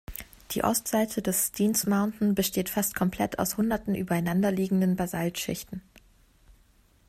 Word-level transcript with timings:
Die 0.49 0.63
Ostseite 0.63 1.21
des 1.21 1.45
Steens 1.49 1.85
Mountain 1.85 2.33
besteht 2.33 2.69
fast 2.69 2.95
komplett 2.95 3.37
aus 3.37 3.57
hunderten 3.57 3.93
übereinanderliegenden 3.93 4.95
Basalt-Schichten. 4.95 5.83